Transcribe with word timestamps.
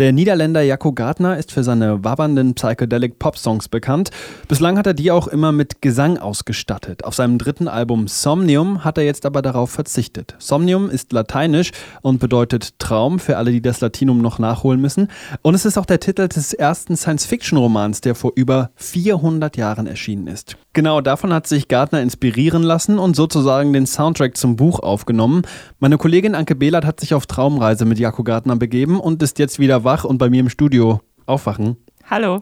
Der 0.00 0.14
Niederländer 0.14 0.62
Jacco 0.62 0.94
Gardner 0.94 1.36
ist 1.36 1.52
für 1.52 1.62
seine 1.62 2.02
wabbernden 2.02 2.54
Psychedelic 2.54 3.18
Pop-Songs 3.18 3.68
bekannt. 3.68 4.08
Bislang 4.48 4.78
hat 4.78 4.86
er 4.86 4.94
die 4.94 5.10
auch 5.10 5.28
immer 5.28 5.52
mit 5.52 5.82
Gesang 5.82 6.16
ausgestattet. 6.16 7.04
Auf 7.04 7.14
seinem 7.14 7.36
dritten 7.36 7.68
Album 7.68 8.08
Somnium 8.08 8.82
hat 8.82 8.96
er 8.96 9.04
jetzt 9.04 9.26
aber 9.26 9.42
darauf 9.42 9.68
verzichtet. 9.68 10.36
Somnium 10.38 10.88
ist 10.88 11.12
lateinisch 11.12 11.72
und 12.00 12.18
bedeutet 12.18 12.78
Traum 12.78 13.18
für 13.18 13.36
alle, 13.36 13.52
die 13.52 13.60
das 13.60 13.82
Latinum 13.82 14.22
noch 14.22 14.38
nachholen 14.38 14.80
müssen. 14.80 15.08
Und 15.42 15.54
es 15.54 15.66
ist 15.66 15.76
auch 15.76 15.84
der 15.84 16.00
Titel 16.00 16.28
des 16.28 16.54
ersten 16.54 16.96
Science-Fiction-Romans, 16.96 18.00
der 18.00 18.14
vor 18.14 18.32
über 18.36 18.70
400 18.76 19.58
Jahren 19.58 19.86
erschienen 19.86 20.28
ist. 20.28 20.56
Genau 20.72 21.02
davon 21.02 21.34
hat 21.34 21.46
sich 21.46 21.68
Gardner 21.68 22.00
inspirieren 22.00 22.62
lassen 22.62 22.98
und 22.98 23.16
sozusagen 23.16 23.74
den 23.74 23.86
Soundtrack 23.86 24.36
zum 24.36 24.56
Buch 24.56 24.78
aufgenommen. 24.78 25.42
Meine 25.78 25.98
Kollegin 25.98 26.34
Anke 26.34 26.54
Behlert 26.54 26.86
hat 26.86 27.00
sich 27.00 27.12
auf 27.12 27.26
Traumreise 27.26 27.84
mit 27.84 27.98
Jacco 27.98 28.22
Gardner 28.22 28.56
begeben 28.56 28.98
und 28.98 29.22
ist 29.22 29.38
jetzt 29.40 29.58
wieder 29.58 29.84
wach 29.90 30.04
und 30.04 30.18
bei 30.18 30.30
mir 30.30 30.38
im 30.38 30.48
Studio 30.48 31.00
aufwachen. 31.26 31.76
Hallo. 32.08 32.40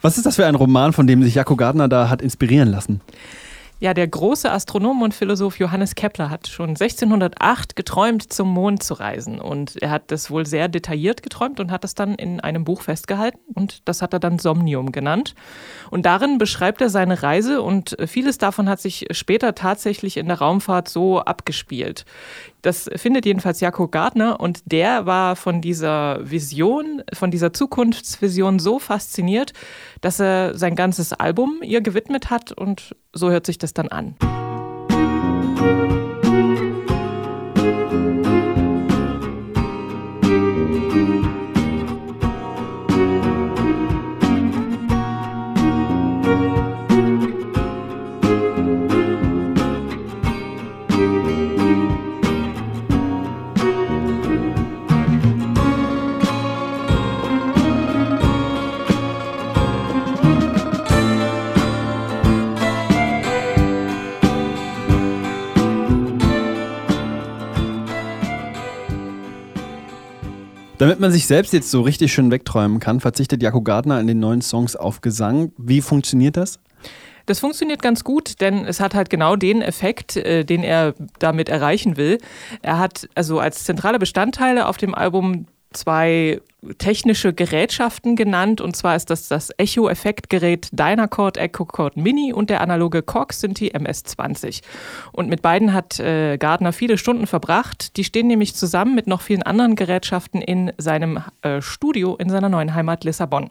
Was 0.00 0.16
ist 0.16 0.24
das 0.24 0.36
für 0.36 0.46
ein 0.46 0.54
Roman, 0.54 0.94
von 0.94 1.06
dem 1.06 1.22
sich 1.22 1.34
Jaco 1.34 1.54
Gardner 1.54 1.88
da 1.88 2.08
hat 2.08 2.22
inspirieren 2.22 2.70
lassen? 2.70 3.02
Ja, 3.80 3.94
der 3.94 4.08
große 4.08 4.50
Astronom 4.50 5.00
und 5.00 5.14
Philosoph 5.14 5.58
Johannes 5.58 5.94
Kepler 5.94 6.28
hat 6.28 6.48
schon 6.48 6.70
1608 6.70 7.76
geträumt, 7.76 8.30
zum 8.30 8.48
Mond 8.48 8.82
zu 8.82 8.92
reisen. 8.92 9.40
Und 9.40 9.80
er 9.80 9.90
hat 9.90 10.10
das 10.10 10.30
wohl 10.30 10.44
sehr 10.44 10.68
detailliert 10.68 11.22
geträumt 11.22 11.60
und 11.60 11.70
hat 11.70 11.82
das 11.82 11.94
dann 11.94 12.14
in 12.14 12.40
einem 12.40 12.64
Buch 12.64 12.82
festgehalten. 12.82 13.40
Und 13.54 13.88
das 13.88 14.02
hat 14.02 14.12
er 14.12 14.20
dann 14.20 14.38
Somnium 14.38 14.92
genannt. 14.92 15.34
Und 15.90 16.04
darin 16.04 16.36
beschreibt 16.36 16.82
er 16.82 16.90
seine 16.90 17.22
Reise 17.22 17.62
und 17.62 17.96
vieles 18.06 18.36
davon 18.36 18.68
hat 18.68 18.80
sich 18.80 19.06
später 19.12 19.54
tatsächlich 19.54 20.18
in 20.18 20.28
der 20.28 20.38
Raumfahrt 20.40 20.88
so 20.88 21.20
abgespielt. 21.20 22.04
Das 22.62 22.90
findet 22.96 23.26
jedenfalls 23.26 23.60
Jakob 23.60 23.90
Gardner 23.90 24.40
und 24.40 24.60
der 24.64 25.06
war 25.06 25.36
von 25.36 25.60
dieser 25.60 26.18
Vision, 26.30 27.02
von 27.12 27.30
dieser 27.30 27.52
Zukunftsvision 27.52 28.58
so 28.58 28.78
fasziniert, 28.78 29.52
dass 30.00 30.20
er 30.20 30.56
sein 30.56 30.76
ganzes 30.76 31.12
Album 31.12 31.60
ihr 31.62 31.80
gewidmet 31.80 32.30
hat 32.30 32.52
und 32.52 32.94
so 33.12 33.30
hört 33.30 33.46
sich 33.46 33.58
das 33.58 33.72
dann 33.72 33.88
an. 33.88 34.16
Damit 70.80 70.98
man 70.98 71.12
sich 71.12 71.26
selbst 71.26 71.52
jetzt 71.52 71.70
so 71.70 71.82
richtig 71.82 72.10
schön 72.10 72.30
wegträumen 72.30 72.80
kann, 72.80 73.00
verzichtet 73.00 73.42
Jaco 73.42 73.60
Gardner 73.60 74.00
in 74.00 74.06
den 74.06 74.18
neuen 74.18 74.40
Songs 74.40 74.76
auf 74.76 75.02
Gesang. 75.02 75.52
Wie 75.58 75.82
funktioniert 75.82 76.38
das? 76.38 76.58
Das 77.26 77.38
funktioniert 77.38 77.82
ganz 77.82 78.02
gut, 78.02 78.40
denn 78.40 78.64
es 78.64 78.80
hat 78.80 78.94
halt 78.94 79.10
genau 79.10 79.36
den 79.36 79.60
Effekt, 79.60 80.16
äh, 80.16 80.42
den 80.42 80.62
er 80.62 80.94
damit 81.18 81.50
erreichen 81.50 81.98
will. 81.98 82.16
Er 82.62 82.78
hat 82.78 83.10
also 83.14 83.40
als 83.40 83.64
zentrale 83.64 83.98
Bestandteile 83.98 84.66
auf 84.66 84.78
dem 84.78 84.94
Album 84.94 85.44
zwei 85.70 86.40
technische 86.78 87.32
Gerätschaften 87.32 88.16
genannt. 88.16 88.60
Und 88.60 88.76
zwar 88.76 88.96
ist 88.96 89.10
das 89.10 89.28
das 89.28 89.50
Echo-Effektgerät 89.56 90.68
Dynacord 90.72 91.36
EchoCord 91.36 91.96
Mini 91.96 92.32
und 92.32 92.50
der 92.50 92.60
analoge 92.60 93.02
Korg 93.02 93.32
Synthi 93.32 93.68
MS-20. 93.68 94.62
Und 95.12 95.28
mit 95.28 95.42
beiden 95.42 95.72
hat 95.72 95.98
äh, 96.00 96.36
Gardner 96.38 96.72
viele 96.72 96.98
Stunden 96.98 97.26
verbracht. 97.26 97.96
Die 97.96 98.04
stehen 98.04 98.26
nämlich 98.26 98.54
zusammen 98.54 98.94
mit 98.94 99.06
noch 99.06 99.22
vielen 99.22 99.42
anderen 99.42 99.76
Gerätschaften 99.76 100.42
in 100.42 100.72
seinem 100.78 101.22
äh, 101.42 101.60
Studio 101.62 102.16
in 102.16 102.30
seiner 102.30 102.48
neuen 102.48 102.74
Heimat 102.74 103.04
Lissabon. 103.04 103.50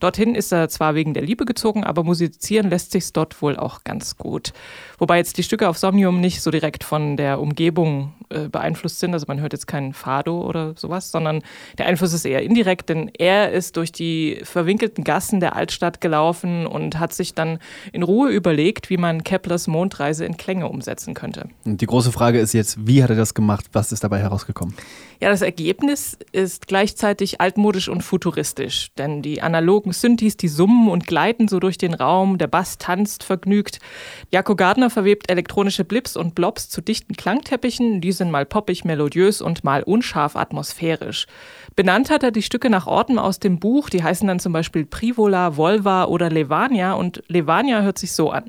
Dorthin 0.00 0.34
ist 0.34 0.52
er 0.52 0.68
zwar 0.68 0.94
wegen 0.94 1.14
der 1.14 1.22
Liebe 1.22 1.44
gezogen, 1.44 1.84
aber 1.84 2.04
musizieren 2.04 2.68
lässt 2.68 2.92
sich 2.92 3.12
dort 3.12 3.40
wohl 3.40 3.56
auch 3.56 3.84
ganz 3.84 4.16
gut. 4.16 4.52
Wobei 4.98 5.16
jetzt 5.16 5.38
die 5.38 5.42
Stücke 5.42 5.68
auf 5.68 5.78
Somnium 5.78 6.20
nicht 6.20 6.42
so 6.42 6.50
direkt 6.50 6.84
von 6.84 7.16
der 7.16 7.40
Umgebung 7.40 8.12
äh, 8.28 8.48
beeinflusst 8.48 9.00
sind. 9.00 9.14
Also 9.14 9.26
man 9.28 9.40
hört 9.40 9.52
jetzt 9.52 9.66
keinen 9.66 9.94
Fado 9.94 10.42
oder 10.42 10.74
sowas, 10.76 11.10
sondern 11.10 11.42
der 11.78 11.86
Einfluss 11.86 12.12
ist 12.12 12.24
eher 12.24 12.42
indirekt, 12.46 12.88
denn 12.88 13.10
er 13.18 13.52
ist 13.52 13.76
durch 13.76 13.92
die 13.92 14.40
verwinkelten 14.42 15.04
Gassen 15.04 15.40
der 15.40 15.56
Altstadt 15.56 16.00
gelaufen 16.00 16.66
und 16.66 16.98
hat 16.98 17.12
sich 17.12 17.34
dann 17.34 17.58
in 17.92 18.02
Ruhe 18.02 18.30
überlegt, 18.30 18.88
wie 18.90 18.96
man 18.96 19.24
Keplers 19.24 19.66
Mondreise 19.66 20.24
in 20.24 20.36
Klänge 20.36 20.68
umsetzen 20.68 21.14
könnte. 21.14 21.48
Und 21.64 21.80
die 21.80 21.86
große 21.86 22.12
Frage 22.12 22.38
ist 22.38 22.52
jetzt, 22.54 22.86
wie 22.86 23.02
hat 23.02 23.10
er 23.10 23.16
das 23.16 23.34
gemacht? 23.34 23.66
Was 23.72 23.92
ist 23.92 24.04
dabei 24.04 24.20
herausgekommen? 24.20 24.74
Ja, 25.20 25.30
das 25.30 25.40
Ergebnis 25.40 26.18
ist 26.32 26.66
gleichzeitig 26.66 27.40
altmodisch 27.40 27.88
und 27.88 28.02
futuristisch, 28.02 28.90
denn 28.98 29.22
die 29.22 29.40
analogen 29.40 29.92
Synthes, 29.92 30.36
die 30.36 30.48
summen 30.48 30.88
und 30.88 31.06
gleiten 31.06 31.48
so 31.48 31.58
durch 31.58 31.78
den 31.78 31.94
Raum, 31.94 32.36
der 32.36 32.48
Bass 32.48 32.76
tanzt 32.76 33.22
vergnügt. 33.22 33.78
Jaco 34.30 34.54
Gardner 34.54 34.90
verwebt 34.90 35.30
elektronische 35.30 35.84
Blips 35.84 36.16
und 36.16 36.34
Blobs 36.34 36.68
zu 36.68 36.82
dichten 36.82 37.14
Klangteppichen, 37.14 38.02
die 38.02 38.12
sind 38.12 38.30
mal 38.30 38.44
poppig 38.44 38.84
melodiös 38.84 39.40
und 39.40 39.64
mal 39.64 39.82
unscharf 39.82 40.36
atmosphärisch. 40.36 41.26
Benannt 41.76 42.10
hat 42.10 42.22
er 42.22 42.30
die 42.36 42.42
Stücke 42.42 42.70
nach 42.70 42.86
Orten 42.86 43.18
aus 43.18 43.40
dem 43.40 43.58
Buch, 43.58 43.88
die 43.88 44.04
heißen 44.04 44.28
dann 44.28 44.38
zum 44.38 44.52
Beispiel 44.52 44.84
Privola, 44.84 45.56
Volva 45.56 46.04
oder 46.04 46.30
Levania 46.30 46.92
und 46.92 47.22
Levania 47.28 47.80
hört 47.80 47.98
sich 47.98 48.12
so 48.12 48.30
an. 48.30 48.44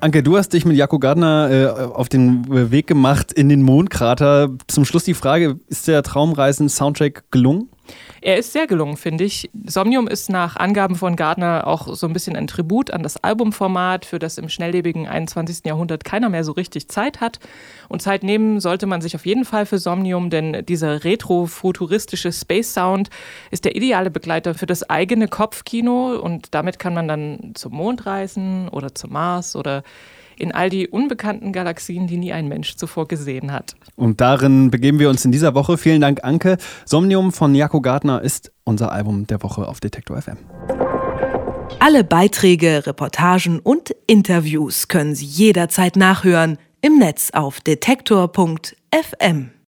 Anke, 0.00 0.22
du 0.22 0.38
hast 0.38 0.54
dich 0.54 0.64
mit 0.64 0.78
Jaco 0.78 0.98
Gardner 0.98 1.50
äh, 1.50 1.66
auf 1.66 2.08
den 2.08 2.70
Weg 2.70 2.86
gemacht 2.86 3.32
in 3.32 3.50
den 3.50 3.60
Mondkrater. 3.60 4.48
Zum 4.66 4.86
Schluss 4.86 5.04
die 5.04 5.12
Frage, 5.12 5.60
ist 5.68 5.88
der 5.88 6.02
Traumreisen-Soundtrack 6.02 7.24
gelungen? 7.30 7.68
Er 8.22 8.36
ist 8.36 8.52
sehr 8.52 8.66
gelungen, 8.66 8.96
finde 8.96 9.24
ich. 9.24 9.50
Somnium 9.66 10.06
ist 10.06 10.28
nach 10.28 10.56
Angaben 10.56 10.94
von 10.94 11.16
Gardner 11.16 11.66
auch 11.66 11.94
so 11.94 12.06
ein 12.06 12.12
bisschen 12.12 12.36
ein 12.36 12.46
Tribut 12.46 12.90
an 12.90 13.02
das 13.02 13.22
Albumformat, 13.22 14.04
für 14.04 14.18
das 14.18 14.36
im 14.36 14.48
schnelllebigen 14.48 15.08
21. 15.08 15.64
Jahrhundert 15.64 16.04
keiner 16.04 16.28
mehr 16.28 16.44
so 16.44 16.52
richtig 16.52 16.88
Zeit 16.88 17.20
hat. 17.20 17.38
Und 17.88 18.02
Zeit 18.02 18.22
nehmen 18.22 18.60
sollte 18.60 18.86
man 18.86 19.00
sich 19.00 19.14
auf 19.14 19.24
jeden 19.24 19.44
Fall 19.44 19.64
für 19.64 19.78
Somnium, 19.78 20.28
denn 20.28 20.64
dieser 20.66 21.04
retro-futuristische 21.04 22.32
Space-Sound 22.32 23.08
ist 23.50 23.64
der 23.64 23.74
ideale 23.74 24.10
Begleiter 24.10 24.54
für 24.54 24.66
das 24.66 24.88
eigene 24.88 25.28
Kopfkino 25.28 26.16
und 26.16 26.54
damit 26.54 26.78
kann 26.78 26.94
man 26.94 27.08
dann 27.08 27.52
zum 27.54 27.72
Mond 27.72 28.06
reisen 28.06 28.68
oder 28.68 28.94
zum 28.94 29.12
Mars 29.12 29.56
oder 29.56 29.82
in 30.40 30.52
all 30.52 30.70
die 30.70 30.88
unbekannten 30.88 31.52
Galaxien, 31.52 32.06
die 32.06 32.16
nie 32.16 32.32
ein 32.32 32.48
Mensch 32.48 32.76
zuvor 32.76 33.06
gesehen 33.08 33.52
hat. 33.52 33.74
Und 33.96 34.20
darin 34.20 34.70
begeben 34.70 34.98
wir 34.98 35.10
uns 35.10 35.24
in 35.24 35.32
dieser 35.32 35.54
Woche. 35.54 35.78
Vielen 35.78 36.00
Dank, 36.00 36.24
Anke. 36.24 36.56
Somnium 36.84 37.32
von 37.32 37.54
Jaco 37.54 37.80
Gardner 37.80 38.22
ist 38.22 38.52
unser 38.64 38.92
Album 38.92 39.26
der 39.26 39.42
Woche 39.42 39.68
auf 39.68 39.80
Detektor 39.80 40.20
FM. 40.20 40.38
Alle 41.78 42.04
Beiträge, 42.04 42.86
Reportagen 42.86 43.58
und 43.58 43.94
Interviews 44.06 44.88
können 44.88 45.14
Sie 45.14 45.24
jederzeit 45.24 45.96
nachhören 45.96 46.58
im 46.82 46.98
Netz 46.98 47.30
auf 47.32 47.60
detektor.fm. 47.60 49.50